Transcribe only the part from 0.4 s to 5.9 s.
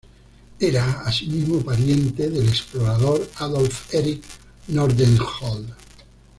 Era asimismo pariente del explorador Adolf Erik Nordenskjöld.